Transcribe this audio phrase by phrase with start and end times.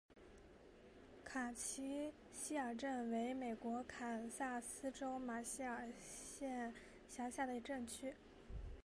[1.23, 6.73] 卡蒂奇希尔镇区为美国堪萨斯州马歇尔县
[7.07, 8.11] 辖下的镇区。